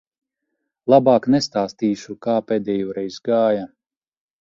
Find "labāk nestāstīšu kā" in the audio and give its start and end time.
0.93-2.41